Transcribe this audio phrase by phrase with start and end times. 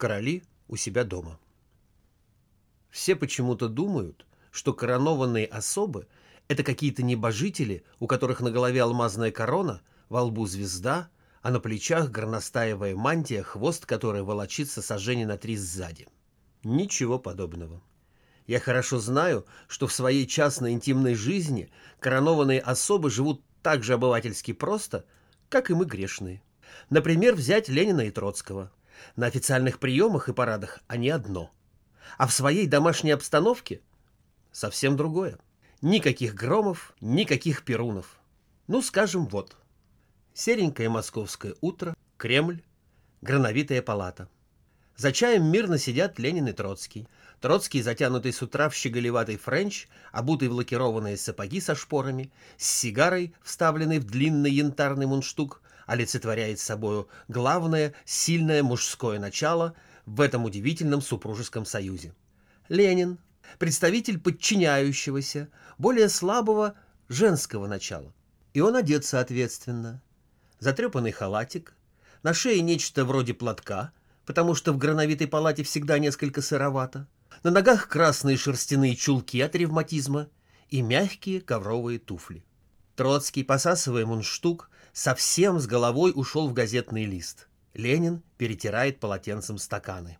[0.00, 1.38] Короли у себя дома.
[2.88, 6.06] Все почему-то думают, что коронованные особы–
[6.48, 11.10] это какие-то небожители, у которых на голове алмазная корона, во лбу звезда,
[11.42, 16.08] а на плечах горностаевая мантия, хвост которой волочится сожжение на три сзади.
[16.64, 17.82] Ничего подобного.
[18.46, 24.54] Я хорошо знаю, что в своей частной интимной жизни коронованные особы живут так же обывательски
[24.54, 25.04] просто,
[25.50, 26.42] как и мы грешные.
[26.88, 28.72] Например, взять Ленина и Троцкого.
[29.16, 31.50] На официальных приемах и парадах они одно.
[32.18, 33.80] А в своей домашней обстановке
[34.52, 35.38] совсем другое.
[35.82, 38.20] Никаких громов, никаких перунов.
[38.66, 39.56] Ну, скажем, вот.
[40.34, 42.62] Серенькое московское утро, Кремль,
[43.22, 44.28] грановитая палата.
[44.96, 47.08] За чаем мирно сидят Ленин и Троцкий.
[47.40, 53.34] Троцкий, затянутый с утра в щеголеватый френч, обутый в лакированные сапоги со шпорами, с сигарой,
[53.42, 59.74] вставленной в длинный янтарный мундштук, олицетворяет собою главное, сильное мужское начало
[60.06, 62.14] в этом удивительном супружеском союзе.
[62.68, 63.18] Ленин,
[63.58, 65.48] представитель подчиняющегося,
[65.78, 66.74] более слабого
[67.08, 68.14] женского начала.
[68.54, 70.00] И он одет соответственно.
[70.60, 71.74] Затрепанный халатик,
[72.22, 73.90] на шее нечто вроде платка,
[74.26, 77.08] потому что в грановитой палате всегда несколько сыровато,
[77.42, 80.28] на ногах красные шерстяные чулки от ревматизма
[80.68, 82.44] и мягкие ковровые туфли.
[82.94, 87.48] Троцкий, посасывая мундштук, совсем с головой ушел в газетный лист.
[87.74, 90.18] Ленин перетирает полотенцем стаканы.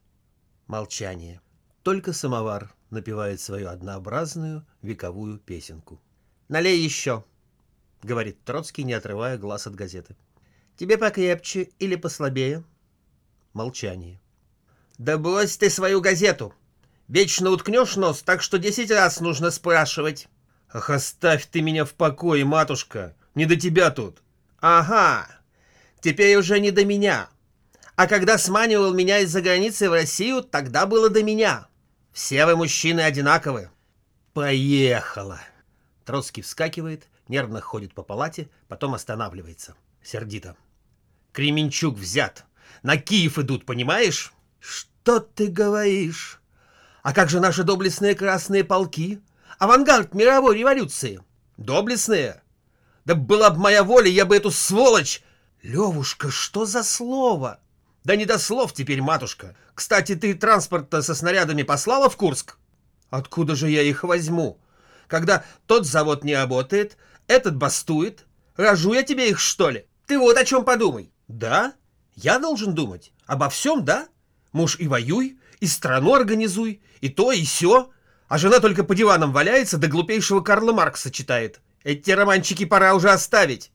[0.66, 1.40] Молчание.
[1.82, 6.00] Только самовар напевает свою однообразную вековую песенку.
[6.48, 7.24] «Налей еще»,—
[8.02, 10.16] говорит Троцкий, не отрывая глаз от газеты.
[10.76, 12.64] «Тебе покрепче или послабее?»
[13.52, 14.20] Молчание.
[14.98, 16.54] «Да брось ты свою газету!
[17.08, 20.28] Вечно уткнешь нос, так что десять раз нужно спрашивать!»
[20.72, 23.16] «Ах, оставь ты меня в покое, матушка!
[23.34, 24.22] Не до тебя тут!»
[24.60, 25.26] «Ага,
[26.00, 27.28] теперь уже не до меня.
[27.96, 31.68] А когда сманивал меня из-за границы в Россию, тогда было до меня.
[32.12, 33.70] Все вы мужчины одинаковы».
[34.34, 35.40] «Поехала!»
[36.04, 39.76] Троцкий вскакивает, нервно ходит по палате, потом останавливается.
[40.02, 40.56] Сердито.
[41.32, 42.44] «Кременчук взят.
[42.82, 46.40] На Киев идут, понимаешь?» «Что ты говоришь?
[47.02, 49.22] А как же наши доблестные красные полки?
[49.58, 51.22] Авангард мировой революции?»
[51.56, 52.42] «Доблестные?
[53.04, 55.22] Да была бы моя воля, я бы эту сволочь...
[55.62, 57.60] Левушка, что за слово?
[58.02, 59.54] Да не до слов теперь, матушка.
[59.74, 62.56] Кстати, ты транспорт-то со снарядами послала в Курск?
[63.10, 64.58] Откуда же я их возьму?
[65.06, 66.96] Когда тот завод не работает,
[67.26, 68.24] этот бастует.
[68.56, 69.86] Рожу я тебе их, что ли?
[70.06, 71.12] Ты вот о чем подумай.
[71.28, 71.74] Да?
[72.14, 73.12] Я должен думать.
[73.26, 74.08] Обо всем, да?
[74.52, 77.90] Муж и воюй, и страну организуй, и то, и сё.
[78.28, 81.60] А жена только по диванам валяется, да глупейшего Карла Маркса читает.
[81.82, 83.72] Эти романчики пора уже оставить.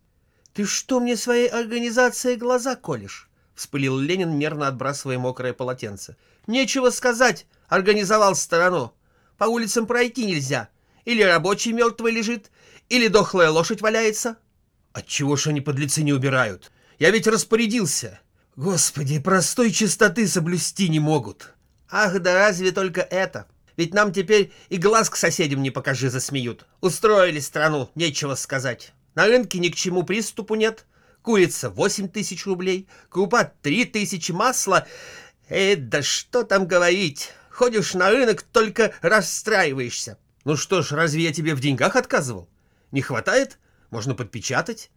[0.53, 3.29] Ты что мне своей организацией глаза колешь?
[3.55, 6.15] Вспылил Ленин, нервно отбрасывая мокрое полотенце.
[6.45, 8.93] Нечего сказать, организовал сторону.
[9.37, 10.69] По улицам пройти нельзя.
[11.03, 12.51] Или рабочий мертвый лежит,
[12.89, 14.37] или дохлая лошадь валяется.
[14.93, 16.71] Отчего ж они подлецы не убирают?
[16.99, 18.19] Я ведь распорядился.
[18.55, 21.53] Господи, простой чистоты соблюсти не могут.
[21.89, 23.47] Ах, да разве только это?
[23.77, 26.65] Ведь нам теперь и глаз к соседям не покажи, засмеют.
[26.81, 28.93] Устроили страну, нечего сказать.
[29.15, 30.85] На рынке ни к чему приступу нет.
[31.21, 34.87] Курица 8 тысяч рублей, крупа 3 тысячи, масло...
[35.47, 37.31] Э, да что там говорить.
[37.49, 40.17] Ходишь на рынок, только расстраиваешься.
[40.43, 42.49] Ну что ж, разве я тебе в деньгах отказывал?
[42.91, 43.59] Не хватает?
[43.91, 44.91] Можно подпечатать.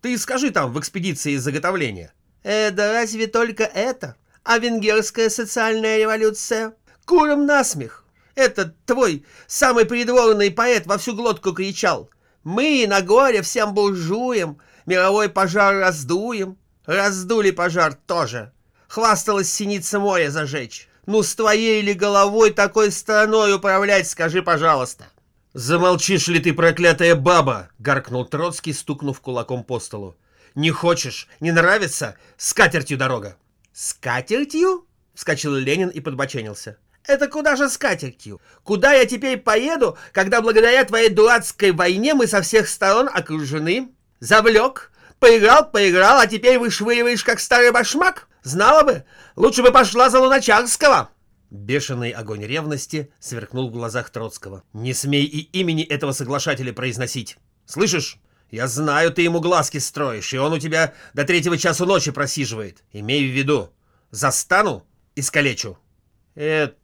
[0.00, 2.12] Ты скажи там в экспедиции заготовления.
[2.42, 4.16] Э, да разве только это?
[4.44, 6.74] А венгерская социальная революция?
[7.04, 8.01] Куром насмех.
[8.34, 12.10] Этот твой самый придворный поэт во всю глотку кричал.
[12.44, 16.58] Мы на горе всем буржуям мировой пожар раздуем.
[16.86, 18.52] Раздули пожар тоже.
[18.88, 20.88] Хвасталась синица моря зажечь.
[21.06, 25.06] Ну с твоей ли головой такой страной управлять, скажи, пожалуйста.
[25.54, 30.16] «Замолчишь ли ты, проклятая баба!»— гаркнул Троцкий, стукнув кулаком по столу.
[30.54, 31.28] «Не хочешь?
[31.40, 32.16] Не нравится?
[32.38, 33.36] С катертью дорога!»
[33.74, 36.78] «С катертью?»— вскочил Ленин и подбоченился.
[37.06, 38.40] Это куда же с катертью?
[38.62, 43.90] Куда я теперь поеду, когда благодаря твоей дурацкой войне мы со всех сторон окружены?
[44.20, 48.28] Завлек, поиграл, поиграл, а теперь вышвыриваешь, как старый башмак?
[48.44, 49.04] Знала бы,
[49.36, 51.10] лучше бы пошла за Луначарского.
[51.52, 54.62] Бешеный огонь ревности сверкнул в глазах Троцкого.
[54.72, 57.36] «Не смей и имени этого соглашателя произносить!
[57.66, 58.16] Слышишь?
[58.50, 62.82] Я знаю, ты ему глазки строишь, и он у тебя до третьего часу ночи просиживает.
[62.90, 63.70] Имей в виду,
[64.10, 65.76] застану и скалечу!»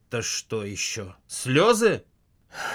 [0.09, 1.15] Это что еще?
[1.27, 2.03] Слезы?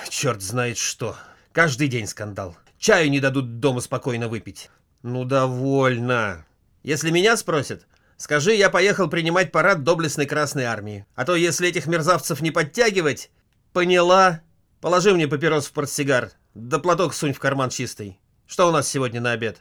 [0.08, 1.16] Черт знает что.
[1.50, 2.56] Каждый день скандал.
[2.78, 4.70] Чаю не дадут дома спокойно выпить.
[5.02, 6.46] Ну, довольно.
[6.84, 11.06] Если меня спросят, Скажи, я поехал принимать парад доблестной Красной Армии.
[11.16, 13.32] А то, если этих мерзавцев не подтягивать...
[13.72, 14.40] Поняла.
[14.80, 16.30] Положи мне папирос в портсигар.
[16.54, 18.20] Да платок сунь в карман чистый.
[18.46, 19.60] Что у нас сегодня на обед?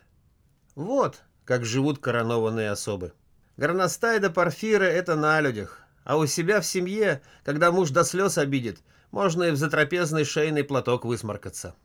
[0.75, 3.13] Вот как живут коронованные особы.
[3.57, 5.82] Горностай да Порфиры— это на людях.
[6.03, 8.79] А у себя в семье, когда муж до слез обидит,
[9.11, 11.75] можно и в затрапезный шейный платок высморкаться.